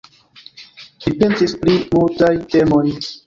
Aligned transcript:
Li 1.03 1.13
pentris 1.19 1.53
pri 1.65 1.75
multaj 1.93 2.33
temoj. 2.55 2.83